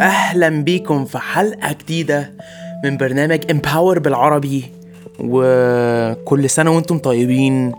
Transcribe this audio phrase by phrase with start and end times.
[0.00, 2.32] أهلا بيكم في حلقة جديدة
[2.84, 4.64] من برنامج امباور بالعربي.
[5.20, 7.72] وكل سنة وأنتم طيبين.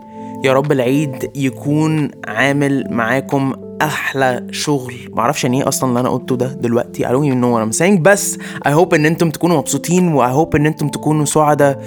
[0.44, 3.52] يا رب العيد يكون عامل معاكم
[3.82, 4.94] أحلى شغل.
[5.10, 7.04] معرفش يعني إيه أصلا اللي أنا قلته ده دلوقتي.
[7.04, 8.00] I don't even know what I'm saying.
[8.00, 10.12] بس I hope إن أنتم تكونوا مبسوطين.
[10.12, 11.82] و I hope إن أنتم تكونوا سعداء.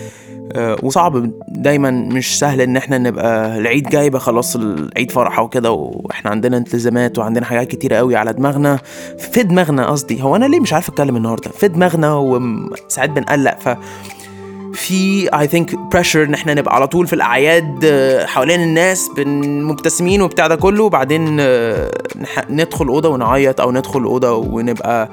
[0.83, 6.31] وصعب دايما مش سهل إن إحنا نبقى العيد جاي بقى خلاص العيد فرحة وكده وإحنا
[6.31, 8.79] عندنا التزامات وعندنا حاجات كتيرة قوي على دماغنا.
[9.17, 13.69] في دماغنا قصدي هو أنا ليه مش عارف أتكلم النهارده؟ في دماغنا وساعات بنقلق ف
[14.73, 20.21] في I think pressure إن إحنا نبقى على طول في الأعياد آه، حوالين الناس مبتسمين
[20.21, 20.83] وبتاع ده كله.
[20.83, 21.91] وبعدين آه،
[22.49, 25.09] ندخل أوضة ونعيط أو ندخل أوضة ونبقى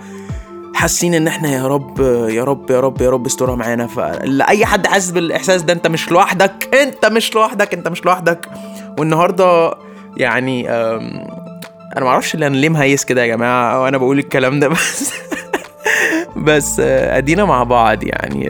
[0.74, 3.86] حاسين ان إحنا يا رب يا رب يا رب يا رب استرها معانا.
[3.86, 6.74] فلاي حد حاسس بالإحساس ده انت مش لوحدك.
[6.74, 8.48] انت مش لوحدك انت مش لوحدك.
[8.98, 9.74] والنهاردة
[10.16, 10.70] يعني
[11.96, 15.12] أنا معرفش اللي أنا ليه مهيس كده يا جماعة وأنا بقول الكلام ده بس
[16.36, 18.48] بس آه، أدينا مع بعض يعني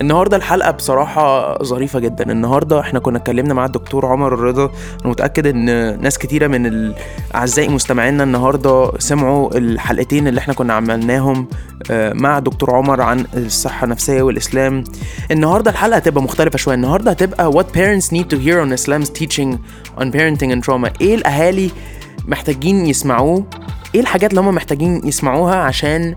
[0.00, 2.32] النهارده الحلقة بصراحة ظريفة جدا.
[2.32, 4.64] النهارده إحنا كنا اتكلمنا مع الدكتور عمر الرضا.
[4.64, 5.64] أنا متأكد إن
[6.00, 6.92] ناس كتيرة من
[7.34, 11.48] اعزائي مستمعينا النهارده سمعوا الحلقتين اللي إحنا كنا عملناهم
[11.90, 14.84] آه، مع دكتور عمر عن الصحة النفسية والإسلام.
[15.30, 16.74] النهارده الحلقة هتبقى مختلفة شوية.
[16.74, 19.56] النهارده هتبقى what parents need to hear on Islam's teaching
[20.00, 20.90] on parenting and trauma.
[21.00, 21.70] إيه الأهالي
[22.28, 23.44] محتاجين يسمعوه؟
[23.94, 26.14] إيه الحاجات اللي هم محتاجين يسمعوها عشان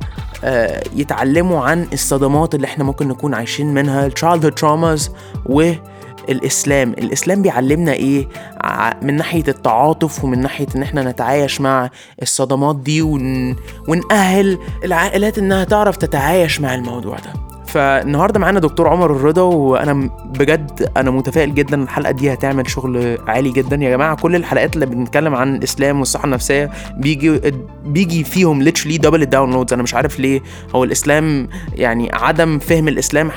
[0.96, 5.10] يتعلموا عن الصدمات اللي إحنا ممكن نكون عايشين منها childhood traumas
[5.46, 6.92] والإسلام.
[6.92, 8.28] الإسلام بيعلمنا إيه؟
[8.64, 11.90] ع- من ناحية التعاطف ومن ناحية إن إحنا نتعايش مع
[12.22, 13.56] الصدمات دي ون...
[13.88, 17.55] ونأهل العائلات إنها تعرف تتعايش مع الموضوع ده.
[17.76, 23.52] فالنهارده معانا دكتور عمر الرضا وأنا بجد أنا متفائل جدا الحلقة دي هتعمل شغل عالي
[23.52, 23.76] جدا.
[23.76, 27.42] يا جماعة كل الحلقات اللي بنتكلم عن الإسلام والصحة النفسية بيجي
[27.86, 30.42] بيجي فيهم literally double ال downloads أنا مش عارف ليه.
[30.76, 33.32] هو الإسلام يعني عدم فهم الإسلام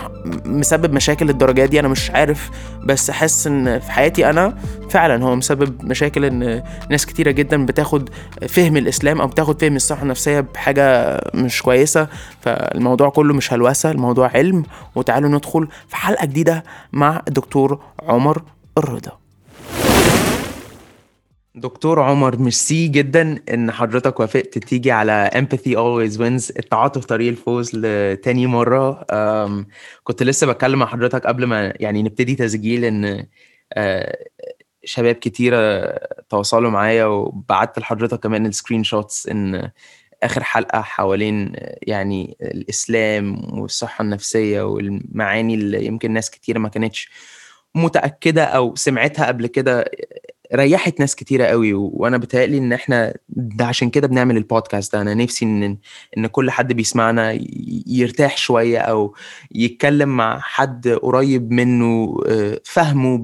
[0.44, 2.50] مسبب مشاكل للدرجة دي؟ أنا مش عارف.
[2.84, 4.54] بس احس إن في حياتي أنا
[4.88, 8.10] فعلا هو مسبب مشاكل إن ناس كتيرة جدا بتاخد
[8.48, 12.08] فهم الإسلام أو بتاخد فهم الصحة النفسية بحاجة مش كويسة.
[12.40, 14.62] فالموضوع كله مش هلوسة الموضوع علم.
[14.94, 18.42] وتعالوا ندخل في حلقة جديدة مع الدكتور عمر
[18.78, 19.18] الرضا.
[21.54, 26.56] دكتور عمر ميرسي جدا إن حضرتك وافقت تيجي على empathy always wins.
[26.58, 28.46] التعاطف طريق الفوز لتاني
[29.12, 29.66] أم،
[30.04, 33.24] كنت لسه بتكلم مع حضرتك قبل ما يعني نبتدي تسجيل إن
[33.72, 34.16] آه،
[34.84, 35.90] شباب كتيرة
[36.28, 39.70] تواصلوا معايا وبعت لحضرتك كمان ال screenshots إن
[40.22, 41.52] آخر حلقة حوالين
[41.82, 47.10] يعني الإسلام والصحة النفسية والمعاني اللي يمكن ناس كتيرة ما كانتش
[47.74, 49.84] متأكدة أو سمعتها قبل كده
[50.54, 51.74] ريحت ناس كتيرة قوي.
[51.74, 55.02] و- وأنا بتهيألي إن إحنا ده عشان كده بنعمل البودكاست ده.
[55.02, 55.78] أنا نفسي إن
[56.18, 57.38] إن كل حد بيسمعنا
[57.86, 59.14] يرتاح شوية أو
[59.54, 63.18] يتكلم مع حد قريب منه آه، فهمه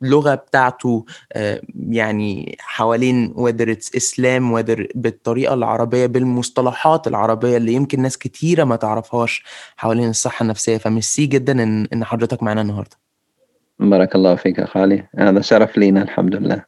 [0.00, 8.02] باللغة بتاعته آه، يعني حوالين whether it's اسلام whether بالطريقة العربية بالمصطلحات العربية اللي يمكن
[8.02, 9.44] ناس كتيرة ما تعرفهاش
[9.76, 10.76] حوالين الصحة النفسية.
[10.76, 12.96] فميرسي جدا إن إن حضرتك معانا النهاردة.
[13.78, 16.64] بارك الله فيك يا خالي هذا شرف لينا الحمد لله.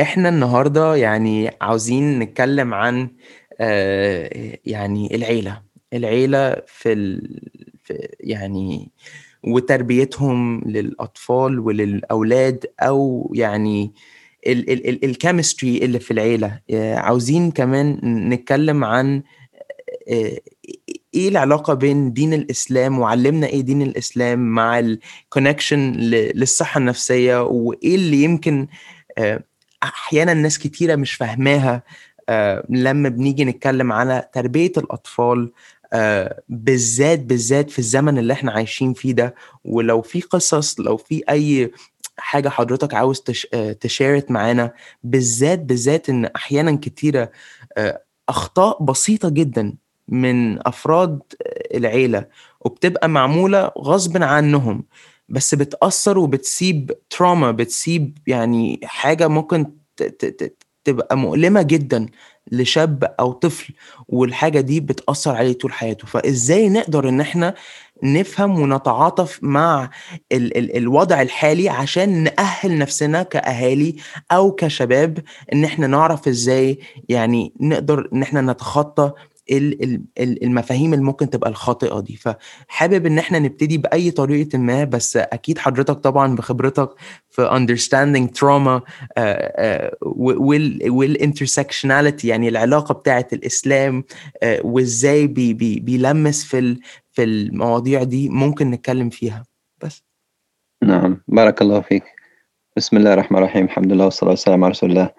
[0.00, 3.08] إحنا النهارده يعني عاوزين نتكلم عن
[3.60, 5.62] آه، يعني العيلة.
[5.92, 7.40] العيلة في, ال...
[7.82, 8.92] في يعني
[9.46, 13.92] وتربيتهم للأطفال وللأولاد أو يعني
[14.46, 15.04] ال ال ال
[15.84, 16.60] اللي في العيلة.
[16.70, 19.22] آه، عاوزين كمان نتكلم عن
[20.08, 20.38] آه،
[21.14, 28.22] إيه العلاقة بين دين الإسلام وعلمنا إيه دين الإسلام مع الكونكشن للصحة النفسية وإيه اللي
[28.22, 28.66] يمكن
[29.18, 29.44] آه،
[29.82, 31.82] أحيانا ناس كتيرة مش فاهماها.
[32.70, 35.52] لما بنيجي نتكلم على تربية الأطفال
[36.48, 39.34] بالذات بالذات في الزمن اللي إحنا عايشين فيه ده
[39.64, 41.72] ولو في قصص لو في أي
[42.18, 43.22] حاجة حضرتك عاوز.
[43.54, 44.72] آه، تشارك معانا
[45.04, 47.30] بالذات بالذات إن أحيانا كتيرة
[47.76, 49.74] آه، أخطاء بسيطة جدا
[50.08, 52.26] من أفراد آه، العيلة
[52.60, 54.84] وبتبقى معمولة غصب عنهم
[55.28, 59.66] بس بتأثر وبتسيب تراما بتسيب يعني حاجة ممكن
[60.84, 62.06] تبقى مؤلمة جدا
[62.52, 63.74] لشاب أو طفل
[64.08, 66.06] والحاجة دي بتأثر عليه طول حياته.
[66.06, 67.54] فإزاي نقدر إن إحنا
[68.02, 69.90] نفهم ونتعاطف مع
[70.32, 73.96] ال ال الوضع الحالي عشان نأهل نفسنا كأهالي
[74.32, 75.18] أو كشباب
[75.52, 76.78] إن إحنا نعرف إزاي
[77.08, 79.12] يعني نقدر إن إحنا نتخطى
[79.50, 82.16] ال- ال- ال- المفاهيم اللي ممكن تبقى الخاطئة دي.
[82.16, 86.90] فحابب إن إحنا نبتدي بأي طريقة ما بس أكيد حضرتك طبعا بخبرتك
[87.30, 88.82] في understanding trauma آه،
[89.18, 94.04] آه، و- وال والintersectionality يعني العلاقة بتاعة الإسلام
[94.42, 96.76] آه، وإزاي بي بي بيلمس في
[97.12, 99.44] في المواضيع دي ممكن نتكلم فيها.
[99.82, 100.02] بس.
[100.82, 101.22] نعم.
[101.28, 102.04] بارك الله فيك.
[102.76, 103.64] بسم الله الرحمن الرحيم.
[103.64, 105.10] الحمد لله والصلاة والسلام على رسول الله.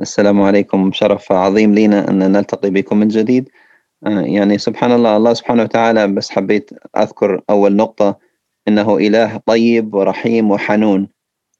[0.00, 0.92] السلام عليكم.
[0.92, 3.48] شرف عظيم لينا أن نلتقي بكم من جديد.
[4.06, 8.18] يعني سبحان الله الله سبحانه وتعالى بس حبيت أذكر أول نقطة
[8.68, 11.08] إنه إله طيب ورحيم وحنون.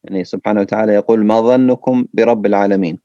[0.04, 2.98] يعني سبحانه وتعالى يقول ما ظنكم برب العالمين؟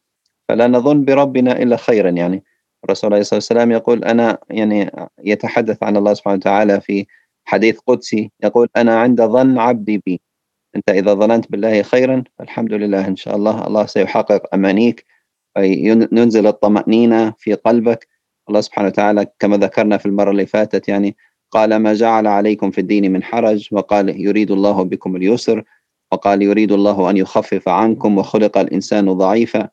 [0.49, 2.09] فلا نظن بربنا إلا خيرا.
[2.09, 2.43] يعني
[2.83, 4.91] الرسول عليه الصلاة والسلام يقول أنا يعني
[5.23, 7.05] يتحدث عن الله سبحانه وتعالى في
[7.45, 10.21] حديث قدسي يقول أنا عند ظن عبدي بي.
[10.75, 15.05] أنت إذا ظننت بالله خيرا فالحمد لله إن شاء الله الله سيحقق أمانيك
[15.57, 18.07] وينزل الطمأنينة في قلبك
[18.49, 21.15] الله سبحانه وتعالى كما ذكرنا في المرة اللي فاتت يعني
[21.51, 25.63] قال ما جعل عليكم في الدين من حرج وقال يريد الله بكم اليسر
[26.11, 29.69] وقال يريد الله أن يخفف عنكم وخلق الإنسان ضعيفا.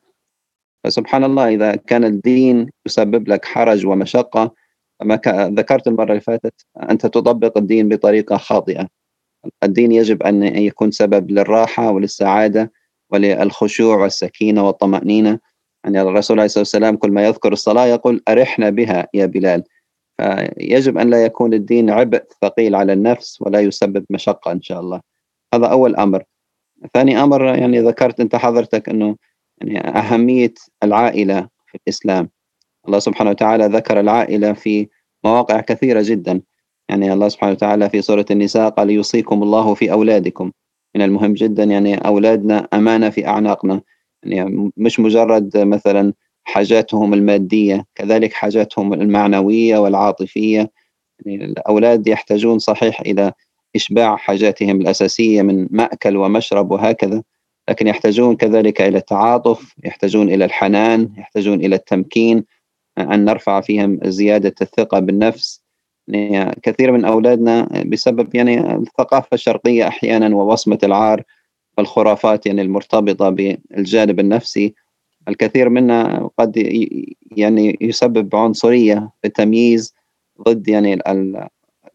[0.83, 4.53] فسبحان الله إذا كان الدين يسبب لك حرج ومشقة
[4.99, 6.53] كما ذكرت المرة اللي فاتت
[6.89, 8.87] أنت تطبق الدين بطريقة خاطئة.
[9.63, 12.71] الدين يجب أن يكون سبب للراحة وللسعادة
[13.09, 15.39] وللخشوع والسكينة والطمأنينة.
[15.83, 19.63] يعني الرسول عليه الصلاة والسلام كل ما يذكر الصلاة يقول أرحنا بها يا بلال.
[20.17, 25.01] فيجب أن لا يكون الدين عبء ثقيل على النفس ولا يسبب مشقة إن شاء الله.
[25.53, 26.23] هذا أول أمر.
[26.93, 29.15] ثاني أمر يعني ذكرت أنت حضرتك أنه
[29.61, 30.53] يعني أهمية
[30.83, 32.29] العائلة في الإسلام.
[32.87, 34.87] الله سبحانه وتعالى ذكر العائلة في
[35.23, 36.41] مواقع كثيرة جدا.
[36.89, 40.51] يعني الله سبحانه وتعالى في سورة النساء قال يوصيكم الله في أولادكم.
[40.95, 43.81] من المهم جدا يعني أولادنا أمانة في أعناقنا.
[44.25, 50.71] يعني مش مجرد مثلا حاجاتهم المادية كذلك حاجاتهم المعنوية والعاطفية.
[51.25, 53.33] يعني الأولاد يحتاجون صحيح إلى
[53.75, 57.23] إشباع حاجاتهم الأساسية من مأكل ومشرب وهكذا
[57.69, 62.43] لكن يحتاجون كذلك إلى التعاطف يحتاجون إلى الحنان يحتاجون إلى التمكين
[62.97, 65.63] أن نرفع فيهم زيادة الثقة بالنفس.
[66.07, 71.23] يعني كثير من أولادنا بسبب يعني الثقافة الشرقية أحيانا ووصمة العار
[71.77, 74.73] والخرافات يعني المرتبطة بالجانب النفسي.
[75.27, 76.57] الكثير منا قد
[77.31, 79.93] يعني يسبب عنصرية في التمييز
[80.41, 80.93] ضد يعني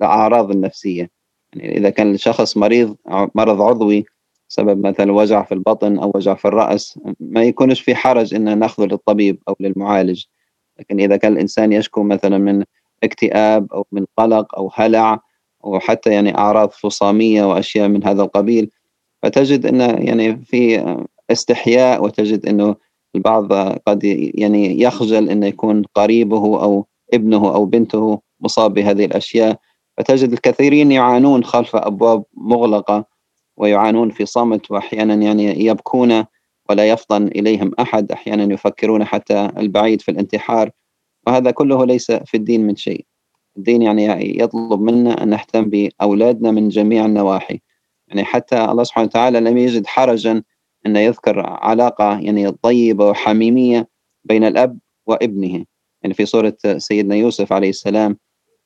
[0.00, 1.10] الأعراض النفسية.
[1.52, 2.96] يعني إذا كان الشخص مريض
[3.34, 4.04] مرض عضوي
[4.48, 8.84] سبب مثلا وجع في البطن أو وجع في الرأس ما يكونش في حرج إن نأخذه
[8.86, 10.24] للطبيب أو للمعالج.
[10.78, 12.64] لكن إذا كان الإنسان يشكو مثلا من
[13.04, 15.20] اكتئاب أو من قلق أو هلع
[15.64, 18.70] أو حتى يعني أعراض فصامية وأشياء من هذا القبيل
[19.22, 20.84] فتجد أن يعني في
[21.30, 22.74] استحياء وتجد أنه
[23.14, 23.52] البعض
[23.86, 24.04] قد
[24.34, 29.58] يعني يخجل أن يكون قريبه أو ابنه أو بنته مصاب بهذه الأشياء.
[29.98, 33.04] فتجد الكثيرين يعانون خلف أبواب مغلقة
[33.56, 36.24] ويعانون في صمت وأحيانا يعني يبكون
[36.70, 40.70] ولا يفطن إليهم أحد أحيانا يفكرون حتى البعيد في الانتحار.
[41.26, 43.04] وهذا كله ليس في الدين من شيء.
[43.56, 47.60] الدين يعني يطلب منا أن نهتم بأولادنا من جميع النواحي.
[48.08, 50.42] يعني حتى الله سبحانه وتعالى لم يجد حرجا
[50.86, 53.88] أن يذكر علاقة يعني طيبة وحميمية
[54.24, 55.64] بين الأب وابنه.
[56.02, 58.16] يعني في سورة سيدنا يوسف عليه السلام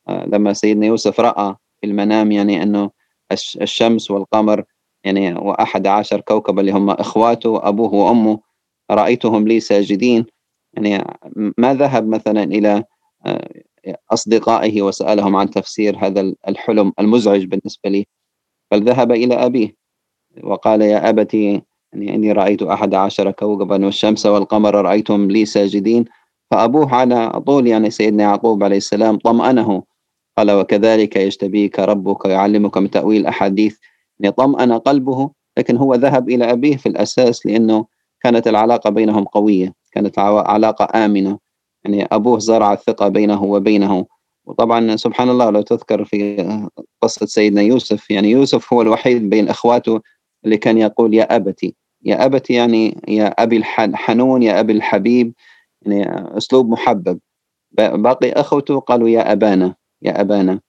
[0.08, 2.90] آه، لما سيدنا يوسف رأى في المنام يعني أنه
[3.60, 4.64] الشمس والقمر
[5.04, 8.40] يعني وأحد عشر كوكبا اللي هم إخواته أبوه وأمه
[8.90, 10.26] رأيتهم لي ساجدين.
[10.74, 11.04] يعني
[11.58, 12.84] ما ذهب مثلا إلى
[13.26, 13.62] آه،
[14.11, 18.06] أصدقائه وسألهم عن تفسير هذا الحلم المزعج بالنسبة لي.
[18.73, 19.76] بل ذهب إلى أبيه.
[20.43, 21.62] وقال يا أبتي
[21.93, 26.05] يعني إني رأيت أحد عشر كوكبا والشمس والقمر رأيتهم لي ساجدين
[26.50, 29.83] فأبوه على طول يعني سيدنا يعقوب عليه السلام طمأنه.
[30.38, 33.79] قال وكذلك يجتبيك ربك ويعلمك من تأويل الأحاديث
[34.21, 37.87] يعني طمأن قلبه لكن هو ذهب إلى أبيه في الأساس لأنه
[38.21, 41.38] كانت العلاقة بينهم قوية كانت علاقة آمنة.
[41.85, 44.07] يعني أبوه زرع الثقة بينه وبينه.
[44.46, 46.46] وطبعا سبحان الله لو تذكر في
[47.02, 50.00] قصة سيدنا يوسف يعني يوسف هو الوحيد بين إخواته
[50.44, 51.75] اللي كان يقول يا أبتي.
[52.04, 55.34] يا أبتي يعني يا أبي الحنون يا أبي الحبيب
[55.82, 56.04] يعني
[56.38, 57.18] أسلوب محبب.
[57.72, 60.61] باقي أخوته قالوا يا أبانا يا أبانا.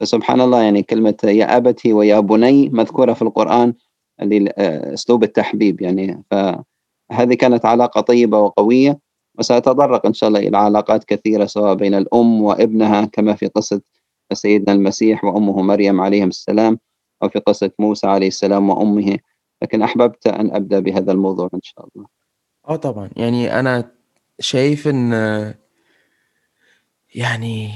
[0.00, 3.74] فسبحان الله يعني كلمة يا أبتي ويا بني مذكورة في القرآن
[4.20, 6.22] أسلوب التحبيب يعني.
[6.30, 8.98] فهذه كانت علاقة طيبة وقوية.
[9.38, 13.80] وسأتطرق إن شاء الله إلى علاقات كثيرة سواء بين الأم وابنها كما في قصة
[14.32, 16.78] سيدنا المسيح وأمه مريم عليهم السلام
[17.22, 19.18] أو في قصة موسى عليه السلام وأمه.
[19.62, 22.06] لكن أحببت أن أبدأ بهذا الموضوع إن شاء الله.
[22.68, 23.10] آه طبعا.
[23.16, 23.90] يعني أنا
[24.40, 25.12] شايف إن
[27.14, 27.70] يعني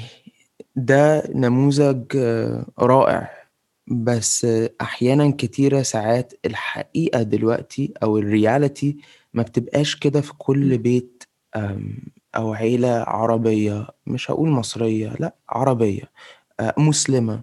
[0.76, 2.16] ده نموذج
[2.78, 3.30] رائع
[3.86, 4.46] بس
[4.80, 8.96] أحيانا كتيرة ساعات الحقيقة دلوقتي أو الرياليتي
[9.34, 11.17] ما بتبقاش كده في كل بيت
[12.36, 16.02] أو عيلة عربية مش هقول مصرية لأ عربية
[16.60, 17.42] آه، مسلمة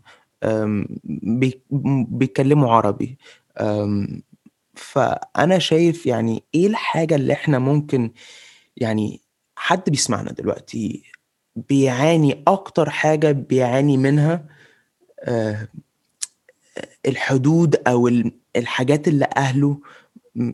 [2.10, 3.18] بيتكلموا عربي.
[4.76, 8.12] فأنا شايف يعني إيه الحاجة اللي إحنا ممكن
[8.78, 9.22] يعني
[9.56, 11.04] حد بيسمعنا دلوقتي
[11.56, 14.46] بيعاني أكتر حاجة بيعاني منها؟
[15.20, 15.68] آه،
[17.06, 19.80] الحدود أو ال- الحاجات اللي أهله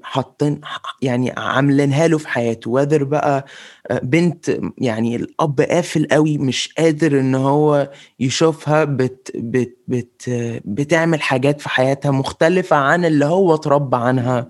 [0.04, 0.62] حاطين
[1.02, 2.72] يعني عاملينها له في حياته.
[2.72, 3.46] وادر بقى
[3.92, 10.24] آه، بنت يعني الأب قافل قوي مش قادر إن هو يشوفها بت بت بت
[10.66, 14.48] بتعمل حاجات في حياتها مختلفة عن اللي هو اتربى عنها.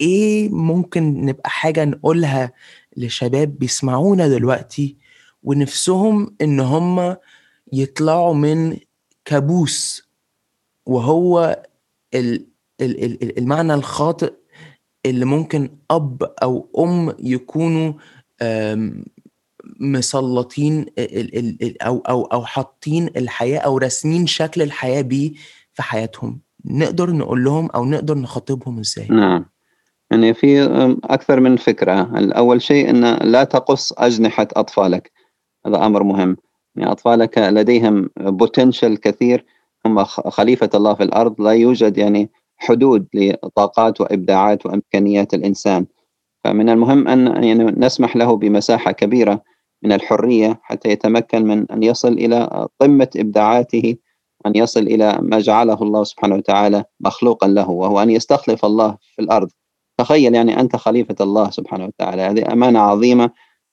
[0.00, 2.52] إيه ممكن نبقى حاجة نقولها
[2.96, 4.96] لشباب بيسمعونا دلوقتي
[5.42, 7.16] ونفسهم إن هم
[7.72, 8.76] يطلعوا من
[9.24, 10.08] كابوس
[10.86, 11.62] وهو
[12.14, 12.46] ال
[12.80, 14.32] المعنى الخاطئ
[15.06, 17.92] اللي ممكن أب أو أم يكونوا
[19.80, 20.86] مسلطين
[21.82, 25.32] أو أو أو حاطين الحياة أو راسمين شكل الحياة بيه
[25.72, 26.40] في حياتهم.
[26.64, 29.44] نقدر نقول لهم أو نقدر نخاطبهم إزاي؟ نعم.
[30.10, 32.18] يعني في أم، أكثر من فكرة.
[32.18, 35.12] الأول شيء أن لا تقص أجنحة أطفالك.
[35.66, 36.36] هذا أمر مهم.
[36.76, 39.44] يعني أطفالك لديهم بوتنشل كثير.
[39.86, 41.40] هم خ- خليفة الله في الأرض.
[41.40, 42.30] لا يوجد يعني
[42.62, 45.86] حدود لطاقات وإبداعات وإمكانيات الإنسان.
[46.44, 49.42] فمن المهم أن يعني نسمح له بمساحة كبيرة
[49.82, 53.96] من الحرية حتى يتمكن من أن يصل إلى قمة إبداعاته
[54.46, 59.22] أن يصل إلى ما جعله الله سبحانه وتعالى مخلوقا له وهو أن يستخلف الله في
[59.22, 59.50] الأرض.
[59.98, 63.30] تخيل يعني أنت خليفة الله سبحانه وتعالى هذه أمانة عظيمة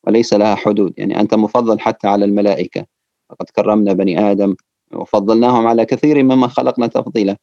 [0.08, 0.94] وليس لها حدود.
[0.98, 2.86] يعني أنت مفضل حتى على الملائكة.
[3.32, 4.56] لقد كرمنا بني آدم
[4.94, 7.38] وفضلناهم على كثير مما خلقنا تفضيلا.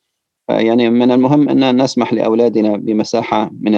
[0.49, 3.75] يعني من المهم أن نسمح لأولادنا بمساحة من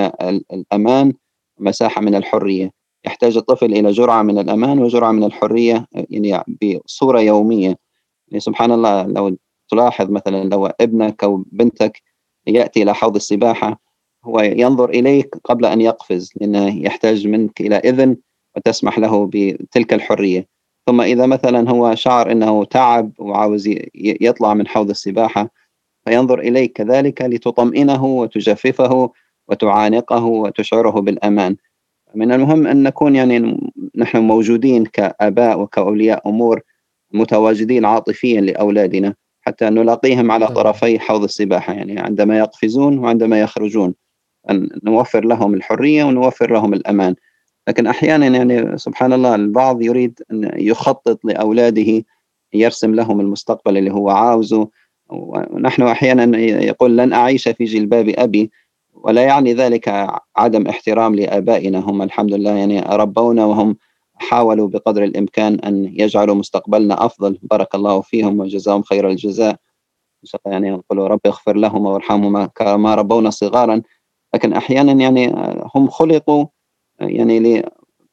[0.53, 1.13] الأمان
[1.59, 2.71] مساحة من الحرية.
[3.07, 7.79] يحتاج الطفل إلى جرعة من الأمان وجرعة من الحرية يعني بصورة يومية.
[8.29, 9.37] يعني سبحان الله لو
[9.71, 12.03] تلاحظ مثلا لو ابنك أو بنتك
[12.47, 13.81] يأتي إلى حوض السباحة
[14.25, 18.17] هو ينظر إليك قبل أن يقفز لأنه يحتاج منك إلى إذن
[18.57, 20.47] وتسمح له بتلك الحرية.
[20.87, 25.51] ثم إذا مثلا هو شعر أنه تعب وعاوز يطلع من حوض السباحة
[26.09, 29.11] فينظر إليك كذلك لتطمئنه وتجففه
[29.49, 31.57] وتعانقه وتشعره بالأمان.
[32.15, 33.61] من المهم أن نكون يعني
[33.97, 36.61] نحن موجودين كآباء وكأولياء أمور
[37.13, 41.73] متواجدين عاطفيا لأولادنا حتى نلاقيهم على طرفي حوض السباحة.
[41.73, 43.95] يعني عندما يقفزون وعندما يخرجون.
[44.51, 47.15] أن نوفر لهم الحرية ونوفر لهم الأمان.
[47.69, 52.05] لكن أحيانا يعني سبحان الله البعض يريد أن يخطط لأولاده
[52.55, 54.69] يرسم لهم المستقبل اللي هو عاوزه
[55.09, 58.51] ونحن أحيانا يقول لن أعيش في جلباب أبي
[58.95, 63.77] ولا يعني ذلك عدم احترام لآبائنا هم الحمد لله يعني ربونا وهم
[64.15, 67.39] حاولوا بقدر الإمكان أن يجعلوا مستقبلنا أفضل.
[67.43, 69.57] بارك الله فيهم وجزاهم خير الجزاء.
[70.47, 73.83] يعني يقولوا رب اغفر لهم وارحمهما كما ربونا صغارا.
[74.35, 75.35] لكن أحيانا يعني
[75.75, 76.47] هم خلقوا
[77.01, 77.65] يعني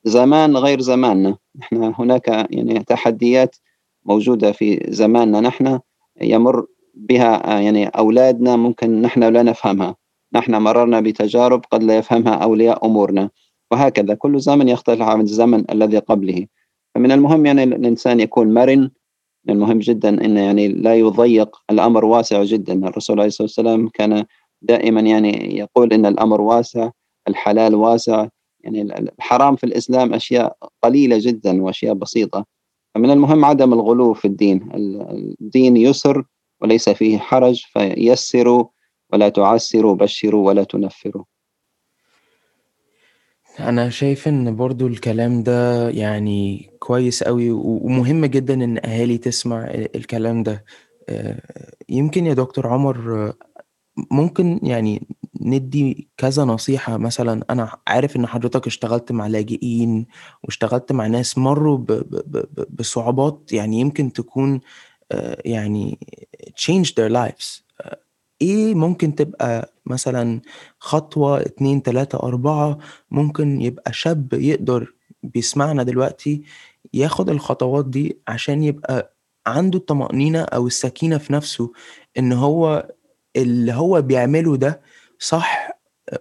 [0.06, 1.38] لزمان غير زماننا.
[1.60, 3.56] نحن هناك يعني تحديات
[4.06, 5.42] موجودة في زماننا.
[5.42, 5.80] نحن
[6.22, 9.96] يمر بها يعني أولادنا ممكن نحن لا نفهمها.
[10.34, 13.30] نحن مررنا بتجارب قد لا يفهمها أولياء أمورنا.
[13.72, 16.46] وهكذا كل زمن يختلف عن الزمن الذي قبله.
[16.96, 18.90] فمن المهم يعني الإنسان يكون مرن.
[19.50, 22.88] المهم جدا أنه يعني لا يضيق الأمر واسع جدا.
[22.88, 24.26] الرسول عليه الصلاة والسلام كان
[24.62, 26.90] دائما يعني يقول أن الأمر واسع
[27.28, 28.28] الحلال واسع.
[28.60, 32.46] يعني الحرام في الإسلام أشياء قليلة جدا وأشياء بسيطة.
[32.96, 34.70] فمن المهم عدم الغلو في الدين.
[35.42, 36.24] الدين يسر
[36.62, 38.66] وليس فيه حرج فيسروا
[39.14, 41.24] ولا تعسروا بشروا ولا تنفروا
[43.60, 49.64] أنا شايف إن برضه الكلام ده يعني كويس أوي ومهم جدًا إن أهالي تسمع
[49.96, 50.66] الكلام ده.
[51.10, 51.42] آآ
[51.90, 53.34] يمكن يا دكتور عمر
[54.12, 55.08] ممكن يعني
[55.42, 60.06] ندّي كذا نصيحة مثلًا أنا عارف إن حضرتك اشتغلت مع لاجئين
[60.44, 61.78] واشتغلت مع ناس مرّوا
[62.70, 64.62] بصعوبات يعني يمكن تكون
[65.46, 66.00] يعني
[66.62, 67.62] changed their lives.
[67.82, 67.98] آآ
[68.42, 70.42] إيه ممكن تبقى مثلًا
[70.80, 72.78] خطوة 2، 3، 4
[73.12, 74.94] ممكن يبقى شاب يقدر
[75.24, 76.44] بيسمعنا دلوقتي
[76.94, 79.16] ياخد الخطوات دي عشان يبقى
[79.48, 81.72] عنده الطمأنينة أو السكينة في نَفْسه
[82.20, 82.92] إن هو
[83.36, 84.82] اللي هو بيعمله ده
[85.20, 85.72] صح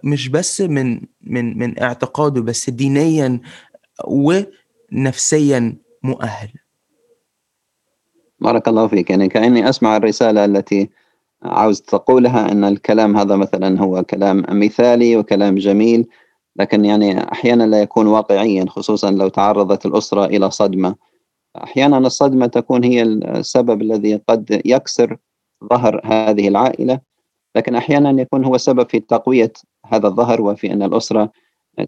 [0.03, 3.41] مش بس من من من اعتقاده بس دينيًا
[4.07, 6.49] ونفسيًا مؤهل.
[8.45, 9.09] بارك الله فيك.
[9.09, 10.89] يعني كأني أسمع الرسالة التي
[11.43, 16.07] عاوز تقولها أن الكلام هذا مثلا هو كلام مثالي وكلام جميل
[16.55, 20.95] لكن يعني أحيانا لا يكون واقعيا خصوصا لو تعرضت الأسرة إلى صدمة.
[21.63, 25.17] أحيانا الصدمة تكون هي السبب الذي قد يكسر
[25.69, 26.99] ظهر هذه العائلة
[27.55, 29.53] لكن أحيانا يكون هو سبب في تقوية
[29.85, 31.31] هذا الظهر وفي أن الأسرة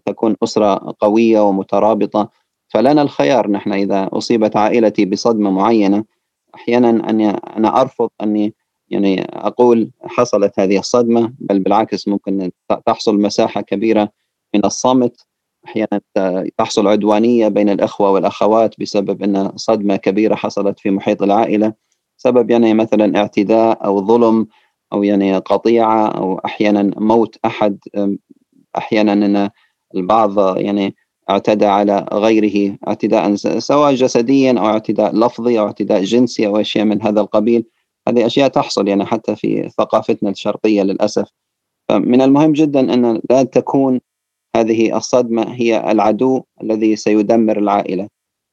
[0.06, 2.30] تكون أسرة قوية ومترابطة.
[2.68, 6.17] فلنا الخيار نحن إذا أصيبت عائلتي بصدمة معينة
[6.54, 8.54] أحيانا أني أنا أرفض أني
[8.90, 12.50] يعني أقول حصلت هذه الصدمة بل بالعكس ممكن
[12.86, 14.08] تحصل مساحة كبيرة
[14.54, 15.26] من الصمت.
[15.66, 16.00] أحيانا
[16.58, 21.72] تحصل عدوانية بين الأخوة والأخوات بسبب أن صدمة كبيرة حصلت في محيط العائلة.
[22.16, 24.46] سبب يعني مثلا اعتداء أو ظلم
[24.92, 27.78] أو يعني قطيعة أو أحيانا موت أحد.
[28.78, 29.50] أحيانا أن
[29.94, 30.96] البعض يعني
[31.30, 37.02] اعتدى على غيره اعتداء سواء جسديا أو اعتداء لفظي أو اعتداء جنسي أو أشياء من
[37.02, 37.64] هذا القبيل.
[38.08, 41.28] هذه أشياء تحصل يعني حتى في ثقافتنا الشرقية للأسف.
[41.88, 44.00] فمن المهم جدا أن لا تكون
[44.56, 48.08] هذه الصدمة هي العدو الذي سيدمر العائلة.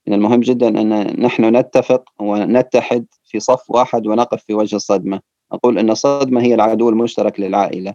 [0.08, 5.20] من المهم جدا أن نحن نتفق ونتحد في صف واحد ونقف في وجه الصدمة.
[5.52, 7.94] أقول أن الصدمة هي العدو المشترك للعائلة.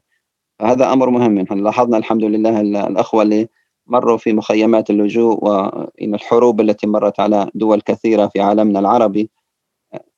[0.63, 1.39] هذا أمر مهم.
[1.39, 3.49] نحن لاحظنا الحمد لله الأخوة اللي
[3.91, 9.31] مروا في مخيمات اللجوء وإن الحروب التي مرت على دول كثيرة في عالمنا العربي.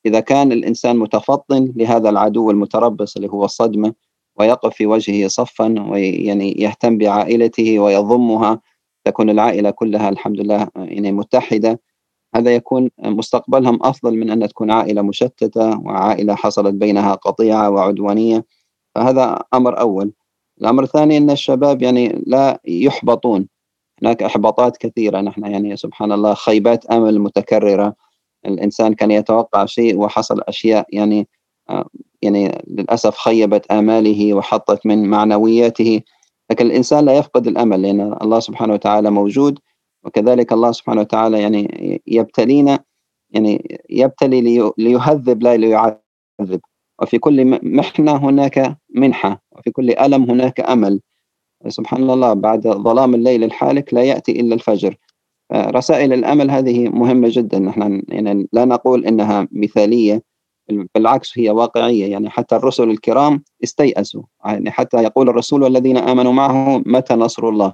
[0.05, 3.93] إذا كان الإنسان متفطن لهذا العدو المتربص اللي هو الصدمة
[4.35, 8.61] ويقف في وجهه صفا ويعني يهتم بعائلته ويضمها
[9.05, 11.79] تكون العائلة كلها الحمد لله يعني متحدة.
[12.35, 18.45] هذا يكون مستقبلهم أفضل من أن تكون عائلة مشتتة وعائلة حصلت بينها قطيعة وعدوانية.
[18.95, 20.13] فهذا أمر أول.
[20.61, 23.47] الأمر الثاني أن الشباب يعني لا يحبطون.
[24.03, 25.21] هناك إحباطات كثيرة.
[25.21, 27.95] نحن يعني سبحان الله خيبات أمل متكررة.
[28.45, 31.27] الإنسان كان يتوقع شيء وحصل أشياء يعني
[31.69, 31.85] آه،
[32.21, 36.01] يعني للأسف خيبت آماله وحطت من معنوياته.
[36.51, 39.59] لكن الإنسان لا يفقد الأمل لأن الله سبحانه وتعالى موجود.
[40.03, 42.79] وكذلك الله سبحانه وتعالى يعني يبتلينا
[43.29, 46.61] يعني يبتلي ليهذب لا ليعذب.
[47.01, 49.43] وفي كل محنة هناك منحة.
[49.51, 51.01] وفي كل ألم هناك أمل.
[51.67, 54.95] سبحان الله بعد ظلام الليل الحالك لا يأتي إلا الفجر.
[55.53, 57.59] رسائل الأمل هذه مهمة جدا.
[57.59, 60.21] نحن يعني لا نقول إنها مثالية
[60.95, 62.11] بالعكس هي واقعية.
[62.11, 64.23] يعني حتى الرسل الكرام استيأسوا.
[64.45, 67.73] يعني حتى يقول الرسول والذين آمنوا معه متى نصر الله؟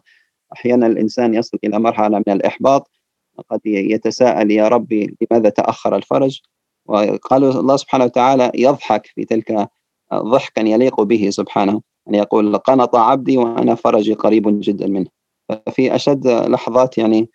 [0.53, 2.91] أحيانا الإنسان يصل إلى مرحلة من الإحباط.
[3.49, 6.41] قد يتساءل يا ربي لماذا تأخر الفرج؟
[6.85, 9.69] وقال الله سبحانه وتعالى يضحك في تلك
[10.13, 11.81] ضحكا يليق به سبحانه.
[12.09, 15.07] يعني يقول قنط عبدي وأنا فرجي قريب جدا منه.
[15.49, 17.29] ففي أشد لحظات يعني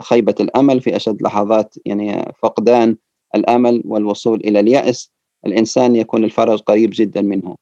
[0.00, 2.96] خيبة الأمل في أشد لحظات يعني فقدان
[3.34, 5.12] الأمل والوصول إلى اليأس
[5.46, 7.56] الإنسان يكون الفرج قريب جدا منه.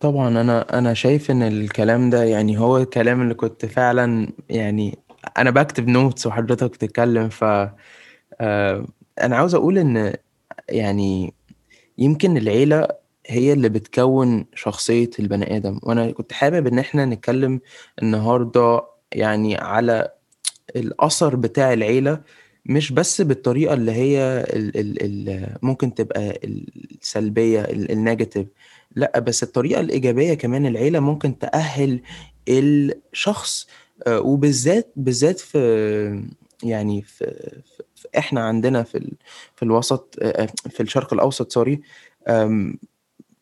[0.00, 4.98] طبعا أنا أنا شايف إن الكلام ده يعني هو الكلام اللي كنت فعلا يعني
[5.38, 7.44] أنا بكتب نوتس وحضرتك تتكلم ف
[8.40, 8.86] آه،
[9.22, 10.14] أنا عاوز أقول إن
[10.68, 11.34] يعني
[11.98, 12.88] يمكن العيلة
[13.26, 15.80] هي اللي بتكون شخصية البني آدم.
[15.82, 17.60] وأنا كنت حابب إن إحنا نتكلم
[18.02, 18.82] النهارده
[19.12, 20.12] يعني على
[20.76, 22.20] الأثر بتاع العيلة
[22.66, 28.46] مش بس بالطريقة اللي هي ال ال ال ممكن تبقى السلبية النيجاتيف
[28.96, 32.00] لأ بس الطريقة الإيجابية كمان العيلة ممكن تأهل
[32.48, 33.66] الشخص
[34.06, 35.58] آه، وبالذات بالذات في
[36.62, 37.24] يعني في,
[37.94, 39.12] في إحنا عندنا في
[39.56, 41.80] في الوسط آه، آه، في الشرق الأوسط sorry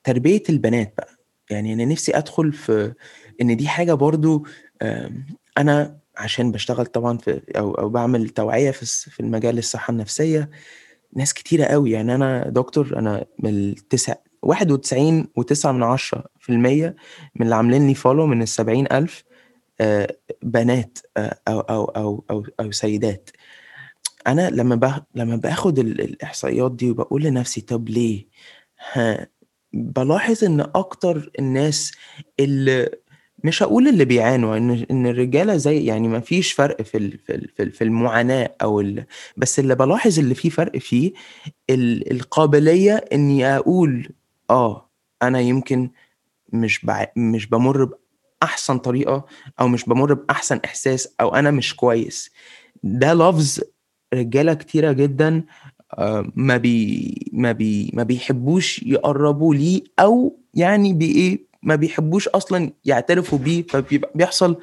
[0.04, 1.16] تربية البنات بقى.
[1.50, 2.94] يعني أنا نفسي أدخل في
[3.40, 4.46] إن دي حاجة برضو
[5.58, 10.50] أنا عشان بشتغل طبعا في أو أو بعمل توعية في في المجال الصحة النفسية
[11.16, 11.90] ناس كتيرة قوي.
[11.90, 16.96] يعني أنا دكتور أنا من التسع 91 و9 من عشرة في المية
[17.36, 19.24] من اللي عاملين لي follow من السبعين ألف
[19.80, 23.30] آه، بنات آه، أو, أو, أو, أو, أو سيدات.
[24.26, 28.26] أنا لما لما باخد الإحصائيات دي وبقول لنفسي طب ليه؟
[29.72, 31.92] بلاحظ إن أكتر الناس
[32.40, 32.88] اللي
[33.44, 37.18] مش هقول اللي بيعانوا إن إن الرجالة زي يعني ما فيش فرق في
[37.56, 39.04] في في المعاناة أو ال
[39.36, 41.12] بس اللي بلاحظ اللي فيه فرق فيه
[41.70, 44.08] ال القابلية إني أقول
[44.50, 44.90] آه
[45.22, 45.90] أنا يمكن
[46.52, 47.06] مش بع...
[47.16, 47.88] مش بمر
[48.42, 49.24] بأحسن طريقة
[49.60, 52.30] أو مش بمر بأحسن إحساس أو أنا مش كويس.
[52.82, 53.60] ده لفظ
[54.14, 55.44] رجالة كتيرة جدا
[56.36, 63.38] ما بي ما بي ما بيحبوش يقربوا ليه أو يعني بإيه ما بيحبوش أصلا يعترفوا
[63.38, 64.56] بيه فبيحصل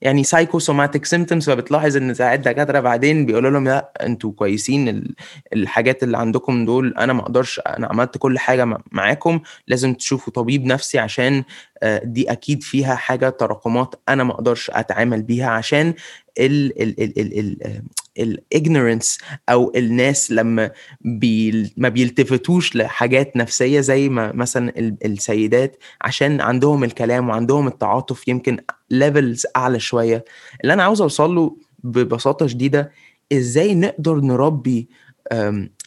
[0.00, 5.14] يعني psychosomatic symptoms فبتلاحظ إن ساعات دكاترة بعدين بيقولوا لهم لأ أنتوا كويسين ال-
[5.52, 10.32] الحاجات اللي عندكم دول أنا ما أقدرش أنا عملت كل حاجة مع- معاكم لازم تشوفوا
[10.32, 11.44] طبيب نفسي عشان
[11.82, 15.94] آه، دي أكيد فيها حاجة تراكمات أنا ما أقدرش أتعامل بيها عشان
[16.38, 17.82] ال ال ال ال ال
[18.18, 19.18] ignorance
[19.48, 20.70] أو الناس لما
[21.00, 28.28] بي ما بيلتفتوش لحاجات نفسية زي ما مثلا ال- السيدات عشان عندهم الكلام وعندهم التعاطف
[28.28, 28.58] يمكن
[28.90, 30.24] levels أعلى شوية.
[30.62, 32.92] اللي أنا عاوز أوصل له ببساطة شديدة
[33.32, 34.88] إزاي نقدر نربي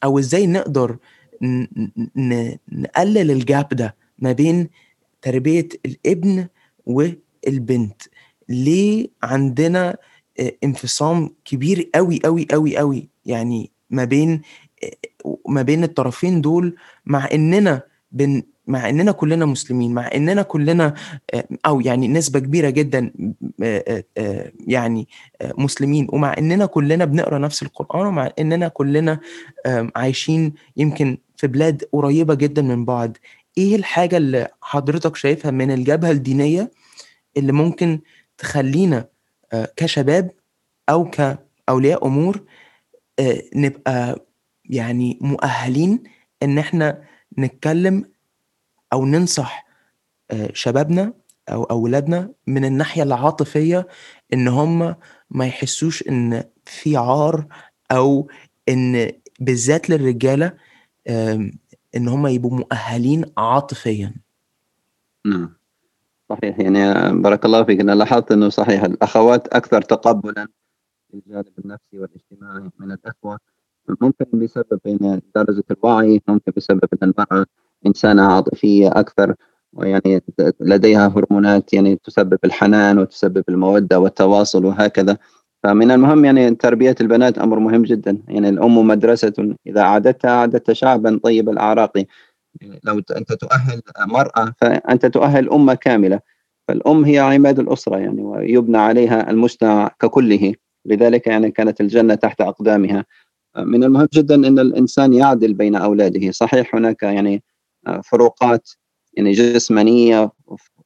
[0.04, 0.98] أو إزاي نقدر
[2.72, 4.70] نقلل الجاب ده ما بين
[5.22, 6.48] تربية الابن
[6.86, 8.02] والبنت؟
[8.50, 9.98] ليه عندنا
[10.64, 14.42] انفصام كبير قوي قوي قوي قوي يعني ما بين
[15.48, 16.76] ما بين الطرفين دول
[17.06, 20.94] مع إننا بن مع إننا كلنا مسلمين مع إننا كلنا
[21.66, 23.12] أو يعني نسبة كبيرة جدا
[24.68, 25.08] يعني
[25.58, 29.20] مسلمين ومع إننا كلنا بنقرأ نفس القرآن ومع إننا كلنا
[29.96, 33.18] عايشين يمكن في بلاد قريبة جدا من بعض.
[33.58, 36.72] إيه الحاجة اللي حضرتك شايفها من الجبهة الدينية
[37.38, 38.00] اللي ممكن
[38.38, 39.08] تخلينا
[39.76, 40.32] كشباب
[40.90, 42.46] أو كأولياء أمور
[43.20, 44.26] آه، نبقى
[44.66, 46.04] يعني مؤهلين
[46.44, 47.04] إن إحنا
[47.40, 48.12] نتكلم
[48.94, 49.68] أو ننصح
[50.32, 51.14] آه، شبابنا
[51.50, 53.88] أو أولادنا من الناحية العاطفية
[54.34, 54.96] إن هم
[55.30, 57.46] ما يحسوش إن في عار
[57.92, 58.30] أو
[58.70, 60.54] إن بالذات للرجالة
[61.96, 64.14] إن هم يبقوا مؤهلين عاطفيا.
[65.26, 65.59] نعم.
[66.30, 66.60] صحيح.
[66.60, 67.80] يعني بارك الله فيك.
[67.80, 68.84] أنا لاحظت أنه صحيح.
[68.84, 70.48] الأخوات أكثر تقبلا
[71.14, 73.40] للجانب النفسي والاجتماعي من الأخوة.
[74.02, 77.46] ممكن بسبب يعني درجة الوعي ممكن بسبب أن المرأة
[77.88, 79.36] إنسانة عاطفية أكثر
[79.74, 80.22] ويعني
[80.60, 85.18] لديها هرمونات يعني تسبب الحنان وتسبب المودة والتواصل وهكذا.
[85.64, 88.24] فمن المهم يعني تربية البنات أمر مهم جدا.
[88.28, 91.94] يعني الأم مدرسة إذا أعددتها أعددت شعبا طيب الأعراق.
[92.84, 94.54] لو أنت تؤهل مرأة.
[94.62, 96.20] فأنت تؤهل أمة كاملة.
[96.68, 100.54] فالأم هي عماد الأسرة يعني ويبنى عليها المجتمع ككله.
[100.86, 103.06] لذلك يعني كانت الجنة تحت أقدامها.
[103.58, 106.32] من المهم جدا أن الإنسان يعدل بين أولاده.
[106.32, 107.44] صحيح هناك يعني
[108.04, 108.70] فروقات
[109.14, 110.32] يعني جسمانية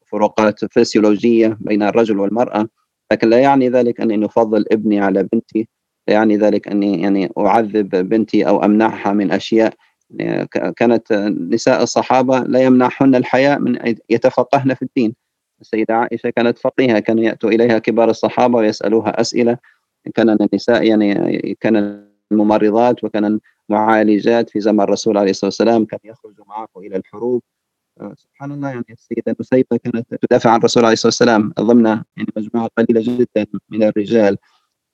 [0.05, 2.67] فروقات فسيولوجية بين الرجل والمرأة.
[3.11, 5.67] لكن لا يعني ذلك أني نفضل ابني على بنتي.
[6.07, 9.69] لا يعني ذلك أني يعني أعذب بنتي أو أمنعها من يعني
[10.75, 11.13] كانت
[11.49, 15.15] نساء الصحابة لا يمنعهن الحياء من يتفقهن في الدين.
[15.61, 19.57] السيدة عائشة كانت فقيهة كانوا يأتوا إليها كبار الصحابة ويسألوها أسئلة.
[20.15, 25.85] كان النساء يعني كان الممرضات وكان المعالجات في زمن الرسول عليه الصلاة والسلام.
[25.85, 27.41] كان يخرج معه إلى الحروب.
[28.15, 31.53] سبحان الله يعني السيدة نسيبة كانت تدافع عن الرسول عليه الصلاة والسلام.
[31.59, 34.37] ضمن يعني مجموعة قليلة جدا من الرجال.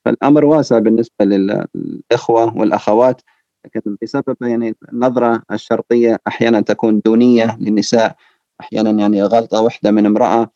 [0.06, 3.22] فالأمر واسع بالنسبة للإخوة والأخوات.
[3.66, 8.16] لكن بسبب يعني النظرة الشرقية أحيانا تكون دونية للنساء
[8.62, 10.52] أحيانا يعني غلطة واحدة من امرأة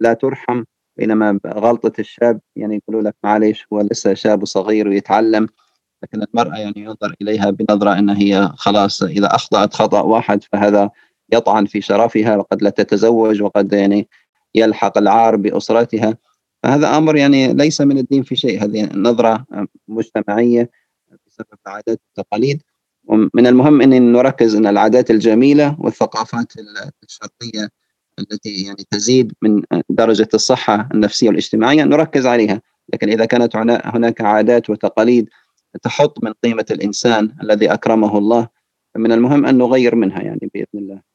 [0.00, 0.64] لا ترحم
[0.96, 5.48] بينما غلطة الشاب يعني يقولوا لك معلش هو لسه شاب وصغير ويتعلم
[6.02, 10.90] لكن المرأة يعني ينظر إليها بنظرة أن هي خلاص إذا أخطأت خطأ واحد فهذا
[11.32, 14.08] يطعن في شرفها وقد لا تتزوج وقد يعني
[14.54, 16.16] يلحق العار بأسرتها.
[16.62, 19.46] فهذا أمر يعني ليس من الدين في شيء هذه نظرة
[19.88, 20.70] مجتمعية
[21.34, 22.62] بسبب العادات والتقاليد
[23.04, 26.52] ومن المهم أن نركز أن العادات الجميلة والثقافات
[27.02, 27.68] الشرقية
[28.18, 32.62] التي يعني تزيد من درجة الصحة النفسية والاجتماعية نركز عليها.
[32.92, 35.28] لكن إذا كانت هناك عادات وتقاليد
[35.82, 38.48] تحط من قيمة الإنسان الذي أكرمه الله
[38.96, 41.13] من المهم أن نغير منها يعني بإذن الله.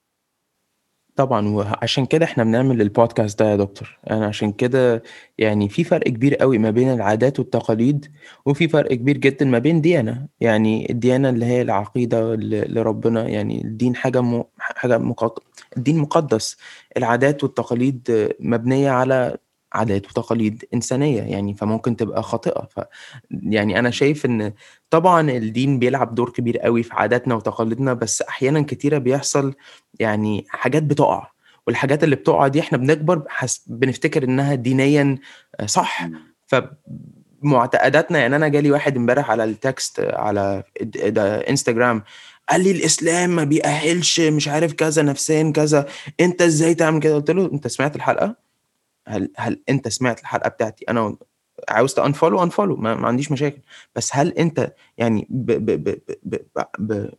[1.19, 3.97] طبعا وعشان كده إحنا بنعمل البودكاست ده يا دكتور.
[4.03, 5.03] يعني عشان كده
[5.37, 8.11] يعني في فرق كبير قوي ما بين العادات والتقاليد
[8.45, 10.27] وفي فرق كبير جدا ما بين ديانة.
[10.39, 14.43] يعني الديانة اللي هي العقيدة لربنا يعني الدين حاجة م...
[14.59, 15.43] حاجة مقدس
[15.77, 16.57] الدين مقدس.
[16.97, 19.37] العادات والتقاليد مبنية على
[19.73, 22.67] عادات وتقاليد إنسانية يعني فممكن تبقى خاطئة.
[22.75, 22.79] ف
[23.31, 24.53] يعني أنا شايف إن
[24.89, 29.53] طبعا الدين بيلعب دور كبير قوي في عاداتنا وتقاليدنا بس أحيانا كتيرة بيحصل
[29.99, 31.31] يعني حاجات بتقع
[31.67, 33.63] والحاجات اللي بتقع دي إحنا بنكبر حس...
[33.67, 35.17] بنفتكر إنها دينيا
[35.65, 36.09] صح.
[36.47, 40.63] فمعتقداتنا يعني أنا جالي واحد إمبارح على التكست على
[41.07, 42.03] ده إنستجرام
[42.49, 45.85] قال لي الإسلام ما بيأهلش مش عارف كذا نفسيا كذا
[46.19, 48.48] أنت إزاي تعمل كده؟ قلت له أنت سمعت الحلقة؟
[49.09, 51.17] هل هل أنت سمعت الحلقة بتاعتي؟ أنا
[51.69, 53.61] عاوز تانفولو انفولو ما, ما عنديش مشاكل.
[53.95, 55.27] بس هل أنت يعني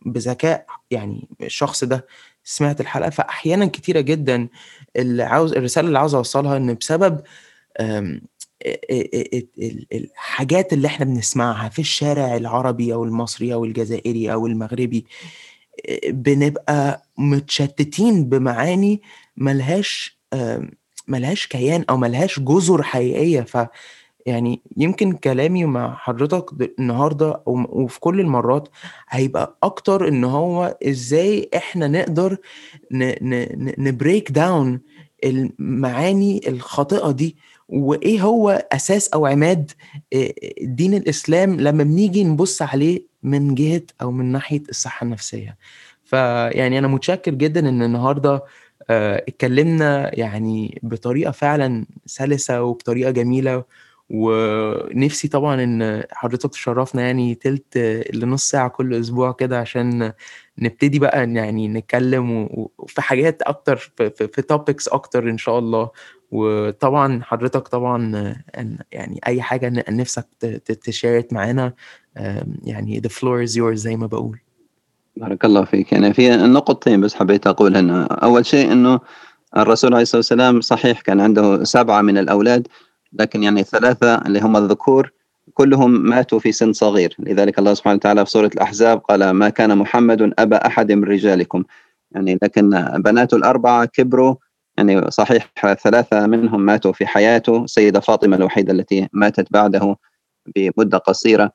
[0.05, 2.07] بذكاء يعني الشخص ده
[2.43, 4.47] سمعت الحلقة؟ فأحيانا كتيرة جدا
[4.95, 7.21] اللي عاوز الرسالة اللي عاوز أوصلها إن بسبب
[9.93, 15.05] الحاجات اللي إحنا بنسمعها في الشارع العربي أو المصري أو الجزائري أو المغربي
[16.07, 19.01] بنبقى متشتتين بمعاني
[19.37, 20.19] ملهاش
[21.11, 23.41] ملهاش كيان أو ملهاش جزر حقيقية.
[23.41, 23.57] ف
[24.25, 26.45] يعني يمكن كلامي مع حضرتك
[26.79, 28.69] النهارده وفي كل المرات
[29.09, 32.37] هيبقى أكتر إن هو إزاي إحنا نقدر
[33.77, 34.81] نبريك داون
[35.23, 37.35] المعاني الخاطئة دي.
[37.69, 39.71] وإيه هو أساس أو عماد
[40.61, 45.57] دين الإسلام لما بنيجي نبص عليه من جهة أو من ناحية الصحة النفسية.
[46.03, 48.43] فيعني أنا متشكر جدا إن النهارده
[48.89, 53.63] اتكلمنا يعني بطريقة فعلا سلسة وبطريقة جميلة
[54.09, 57.77] ونفسي طبعا إن حضرتك تشرفنا يعني تلت
[58.13, 60.13] لنص ساعة كل أسبوع كده عشان
[60.59, 65.89] نبتدي بقى يعني نتكلم وفي حاجات أكتر في, في, في توبكس أكتر إن شاء الله.
[66.31, 68.35] وطبعا حضرتك طبعا
[68.91, 70.27] يعني أي حاجة نفسك
[70.83, 71.73] تشارك معانا
[72.63, 74.39] يعني the floor is yours زي ما بقول.
[75.15, 75.91] بارك الله فيك.
[75.93, 78.99] يعني في نقطتين بس حبيت اقولها أول شيء إنه
[79.57, 82.67] الرسول عليه الصلاة والسلام صحيح كان عنده سبعة من الأولاد
[83.13, 85.11] لكن يعني ثلاثة اللي هم الذكور
[85.53, 87.15] كلهم ماتوا في سن صغير.
[87.19, 91.63] لذلك الله سبحانه وتعالى في سورة الأحزاب قال ما كان محمد أبا أحد من رجالكم.
[92.11, 94.35] يعني لكن بناته الأربعة كبروا
[94.77, 95.51] يعني صحيح
[95.83, 97.65] ثلاثة منهم ماتوا في حياته.
[97.65, 99.95] سيدة فاطمة الوحيدة التي ماتت بعده
[100.55, 101.51] بمدة قصيرة.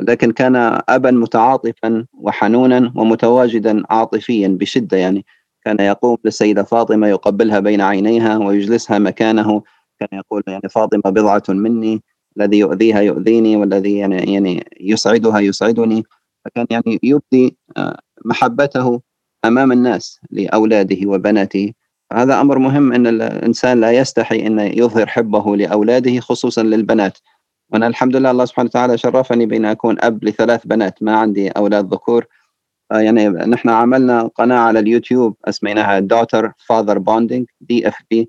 [0.00, 5.26] لكن كان أبا متعاطفا وحنونا ومتواجدا عاطفيا بشدة يعني
[5.64, 9.62] كان يقوم للسيدة فاطمة يقبلها بين عينيها ويجلسها مكانه
[10.00, 12.02] كان يقول يعني فاطمة بضعة مني
[12.36, 16.04] الذي يؤذيها يؤذيني والذي يعني يعني يسعدها يسعدني.
[16.44, 17.56] فكان يعني يبدي
[18.24, 19.00] محبته
[19.44, 21.72] أمام الناس لأولاده وبناته.
[22.12, 27.18] هذا أمر مهم إن الإنسان لا يستحي إن يظهر حبه لأولاده خصوصا للبنات.
[27.72, 31.92] وأنا الحمد لله الله سبحانه وتعالى شرفني بأن أكون أب لثلاث بنات ما عندي أولاد
[31.92, 32.26] ذكور.
[32.92, 38.28] يعني نحن عملنا قناة على اليوتيوب اسميناها Daughter Father Bonding DFB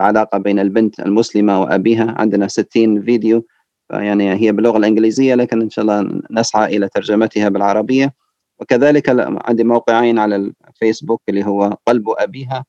[0.00, 2.14] علاقة بين البنت المسلمة وأبيها.
[2.18, 3.46] عندنا 60 فيديو
[3.90, 8.14] يعني هي باللغة الإنجليزية لكن إن شاء الله نسعى إلى ترجمتها بالعربية.
[8.60, 9.08] وكذلك
[9.48, 12.64] عندي موقعين على الفيسبوك اللي هو قلب أبيها.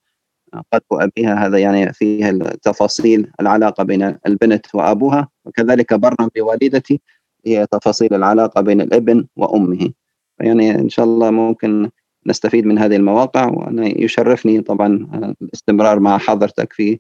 [0.74, 1.46] قلب أبيها.
[1.48, 2.32] هذا يعني فيه
[2.62, 7.02] تفاصيل العلاقة بين البنت وأبوها وكذلك برا بوالدتي
[7.46, 9.90] هي تفاصيل العلاقة بين الابن وأمه.
[10.40, 11.90] يعني إن شاء الله ممكن
[12.26, 14.88] نستفيد من هذه المواقع وأنا يشرفني طبعا
[15.42, 17.00] الاستمرار مع حضرتك في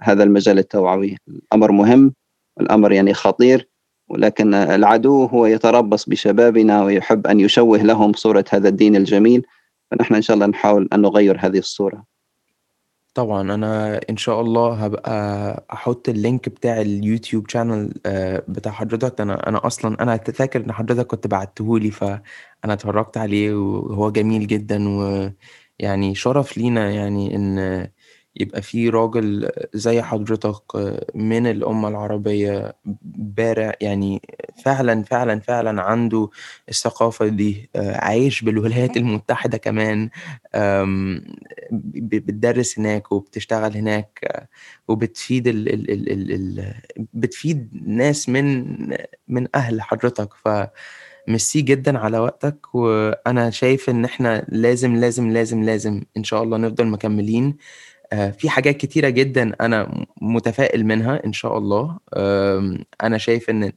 [0.00, 1.16] هذا المجال التوعوي.
[1.28, 2.14] الأمر مهم
[2.60, 3.68] الامر يعني خطير
[4.08, 9.46] ولكن العدو هو يتربص بشبابنا ويحب أن يشوه لهم صورة هذا الدين الجميل.
[9.90, 12.04] فنحن إن شاء الله نحاول أن نغير هذه الصورة.
[13.20, 15.12] طبعا أنا إن شاء الله هبقى
[15.72, 17.92] أحط ال link بتاع اليوتيوب channel
[18.48, 19.20] بتاع حضرتك.
[19.20, 22.22] أنا أنا أصلا أنا فاكر إن حضرتك كنت بعتهولي فأنا
[22.64, 27.58] اتفرجت عليه وهو جميل جدا ويعني شرف لينا يعني إن
[28.40, 30.62] يبقى في راجل زي حضرتك
[31.14, 32.74] من الأمة العربية
[33.14, 34.22] بارع يعني
[34.64, 36.30] فعلا فعلا فعلا عنده
[36.68, 40.10] الثقافة دي عايش بالولايات المتحدة كمان
[41.72, 44.48] بتدرس هناك وبتشتغل هناك
[44.88, 46.74] وبتفيد ال ال ال ال ال
[47.14, 48.66] بتفيد ناس من
[49.28, 50.34] من أهل حضرتك.
[50.34, 50.48] ف
[51.28, 56.56] ميرسي جدا على وقتك وأنا شايف إن إحنا لازم لازم لازم لازم إن شاء الله
[56.58, 57.56] نفضل مكملين.
[58.10, 61.98] في حاجات كتيرة جدا أنا متفائل منها إن شاء الله.
[63.02, 63.72] أنا شايف إن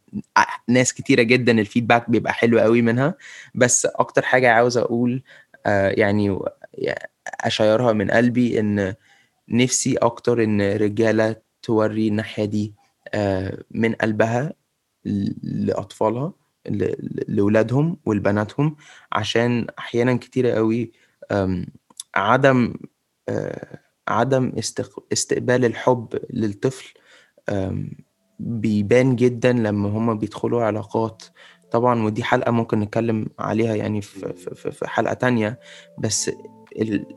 [0.68, 3.16] ناس كتيرة جدا الفيدباك بيبقى حلو قوي منها.
[3.56, 5.24] بس أكتر حاجة عاوز أقول
[5.66, 6.40] يعني
[7.42, 8.94] أشيرها من قلبي إن
[9.50, 12.74] نفسي أكتر إن رجالة توري الناحية دي
[13.72, 14.54] من قلبها
[15.44, 16.34] لأطفالها
[17.28, 18.76] لأولادهم ولبناتهم.
[19.12, 20.92] عشان أحيانا كتيرة قوي
[22.16, 22.74] عدم
[24.08, 24.52] عدم
[25.14, 26.94] استقبال الحب للطفل
[28.40, 31.24] بيبان جدا لما هما بيدخلوا علاقات.
[31.72, 35.60] طبعا ودي حلقة ممكن نتكلم عليها يعني في, في, في حلقة تانية
[36.00, 36.32] بس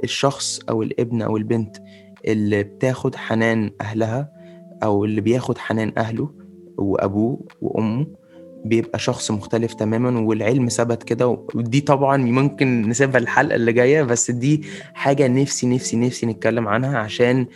[0.05, 1.77] الشخص أو الابن أو البنت
[2.27, 4.33] اللي بتاخد حنان أهلها
[4.83, 6.35] أو اللي بياخد حنان أهله
[6.79, 8.07] وأبوه وأمه
[8.69, 14.31] بيبقى شخص مختلف تماما والعلم ثبت كده ودي طبعا ممكن نسيبها الحلقة اللي جاية بس
[14.31, 14.63] دي
[14.95, 17.47] حاجة نفسي نفسي نفسي نتكلم عنها عشان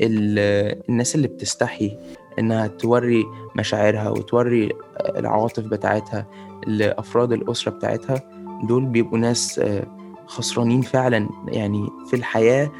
[0.00, 1.96] الناس اللي بتستحي
[2.38, 3.24] إنها توري
[3.56, 4.68] مشاعرها وتوري
[5.16, 6.26] العواطف بتاعتها
[6.66, 8.20] لأفراد الأسرة بتاعتها
[8.68, 9.60] دول بيبقوا ناس
[10.26, 12.70] خسرانين فعلا يعني في الحياة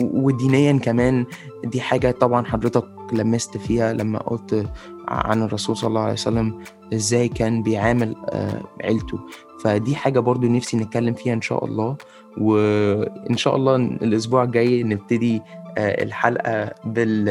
[0.00, 1.26] ودينيا كمان.
[1.64, 4.66] دي حاجة طبعا حضرتك لمست فيها لما قلت
[5.08, 6.62] عن الرسول صلى الله عليه وسلم
[6.94, 9.18] إزاي كان بيعامل آه، عيلته.
[9.64, 11.96] فدي حاجة برضو نفسي نتكلم فيها إن شاء الله.
[12.38, 15.42] وإن شاء الله الأسبوع الجاي نبتدي
[15.78, 17.24] آه، الحلقة بال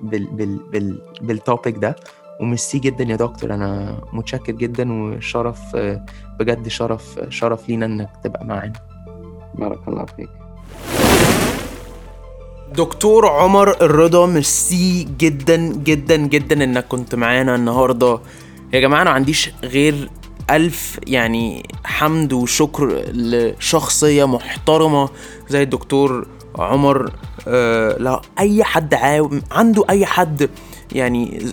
[0.00, 1.96] بال بال بال بالتوبيك ده.
[2.40, 3.54] وميرسي جدا يا دكتور.
[3.54, 6.06] أنا متشكر جدا وشرف آه،
[6.38, 8.72] بجد شرف شرف لينا إنك تبقى معانا.
[9.54, 10.28] بارك الله فيك.
[12.72, 18.18] دكتور عمر الرضا ميرسي جدا جدا جدا إنك كنت معانا النهارده
[18.72, 20.10] يا جماعة أنا ما عنديش غير
[20.50, 25.08] ألف يعني حمد وشكر لشخصية محترمة
[25.48, 26.26] زي الدكتور
[26.58, 27.12] عمر
[27.48, 28.94] آه لا أي حد.
[29.52, 30.50] عنده أي حد
[30.92, 31.46] يعني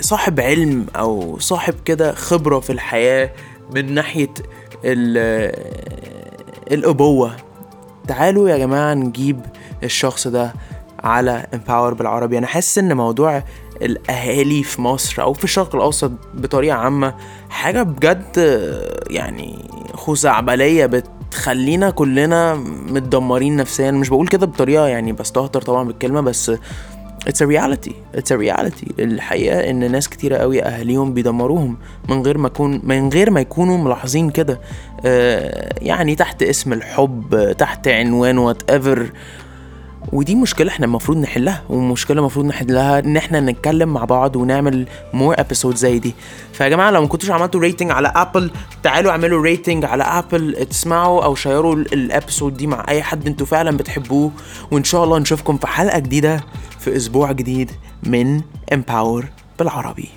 [0.00, 3.30] صاحب علم أو صاحب كده خبرة في الحياة
[3.74, 4.34] من ناحية
[4.84, 5.52] ال-
[6.72, 7.36] الأبوة
[8.08, 9.40] تعالوا يا جماعة نجيب
[9.84, 10.52] الشخص ده
[11.04, 12.38] على امباور بالعربي.
[12.38, 13.42] أنا حاسس إن موضوع
[13.82, 17.14] الأهالي في مصر أو في الشرق الأوسط بطريقة عامة
[17.50, 18.36] حاجة بجد
[19.10, 19.58] يعني
[19.94, 22.54] خزعبلية بتخلينا كلنا
[22.88, 23.90] متدمرين نفسيا.
[23.90, 26.52] مش بقول كده بطريقة يعني بستهتر طبعا بالكلمة بس
[27.28, 28.90] It's a reality It's a reality.
[28.98, 31.76] الحقيقة إن ناس كتيرة قوي أهاليهم بيدمروهم
[32.08, 34.60] من غير ما يكون من غير ما يكونوا ملاحظين كده.
[35.06, 39.10] آه، يعني تحت اسم الحب تحت عنوان whatever
[40.12, 45.34] ودي مشكلة إحنا المفروض نحلها ومشكلة المفروض نحلها ان إحنا نتكلم مع بعض ونعمل more
[45.40, 46.14] episode زي دي.
[46.52, 48.50] فيا جماعة لو ما كنتوش عملتوا rating على Apple
[48.82, 53.26] تعالوا اعملوا rating على Apple تسمعوا أو شيروا ال- ال episode دي مع اي حد
[53.26, 54.30] أنتوا فعلا بتحبوه.
[54.70, 56.40] وإن شاء الله نشوفكم في حلقة جديدة
[56.78, 57.70] في أسبوع جديد
[58.02, 58.40] من
[58.72, 59.26] امباور
[59.58, 60.08] بالعربي.